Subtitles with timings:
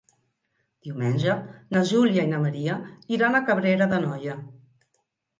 [0.85, 1.33] Diumenge
[1.75, 2.77] na Júlia i na Maria
[3.17, 4.39] iran a Cabrera d'Anoia.